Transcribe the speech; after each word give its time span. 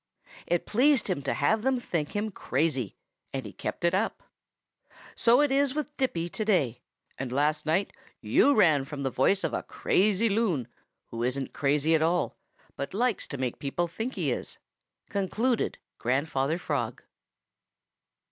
It 0.47 0.65
pleased 0.65 1.11
him 1.11 1.21
to 1.21 1.35
have 1.35 1.61
them 1.61 1.79
think 1.79 2.15
him 2.15 2.31
crazy, 2.31 2.95
and 3.35 3.45
he 3.45 3.53
kept 3.53 3.85
it 3.85 3.93
up. 3.93 4.23
"So 5.13 5.41
it 5.41 5.51
is 5.51 5.75
with 5.75 5.95
Dippy 5.95 6.27
today, 6.27 6.81
and 7.19 7.31
last 7.31 7.67
night 7.67 7.93
you 8.19 8.55
ran 8.55 8.83
from 8.83 9.03
the 9.03 9.11
voice 9.11 9.43
of 9.43 9.53
a 9.53 9.61
crazy 9.61 10.27
Loon 10.27 10.67
who 11.09 11.21
isn't 11.21 11.53
crazy 11.53 11.93
at 11.93 12.01
all, 12.01 12.35
but 12.75 12.95
likes 12.95 13.27
to 13.27 13.37
make 13.37 13.59
people 13.59 13.87
think 13.87 14.15
he 14.15 14.31
is," 14.31 14.57
concluded 15.07 15.77
Grandfather 15.99 16.57
Frog. 16.57 17.03